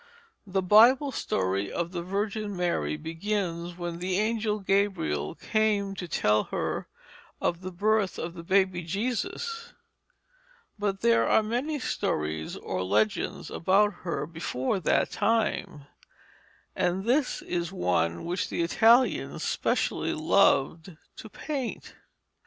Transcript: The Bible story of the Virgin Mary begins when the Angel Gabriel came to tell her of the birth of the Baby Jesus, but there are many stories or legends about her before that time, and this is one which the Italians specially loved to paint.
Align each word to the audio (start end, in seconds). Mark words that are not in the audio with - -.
The 0.47 0.63
Bible 0.63 1.11
story 1.11 1.71
of 1.71 1.91
the 1.91 2.01
Virgin 2.01 2.57
Mary 2.57 2.97
begins 2.97 3.77
when 3.77 3.99
the 3.99 4.17
Angel 4.17 4.59
Gabriel 4.59 5.35
came 5.35 5.93
to 5.93 6.07
tell 6.07 6.45
her 6.45 6.87
of 7.39 7.61
the 7.61 7.71
birth 7.71 8.17
of 8.17 8.33
the 8.33 8.41
Baby 8.41 8.81
Jesus, 8.81 9.73
but 10.79 11.01
there 11.01 11.27
are 11.27 11.43
many 11.43 11.77
stories 11.77 12.55
or 12.55 12.81
legends 12.83 13.51
about 13.51 13.93
her 14.01 14.25
before 14.25 14.79
that 14.79 15.11
time, 15.11 15.85
and 16.75 17.05
this 17.05 17.43
is 17.43 17.71
one 17.71 18.25
which 18.25 18.49
the 18.49 18.63
Italians 18.63 19.43
specially 19.43 20.15
loved 20.15 20.97
to 21.17 21.29
paint. 21.29 21.93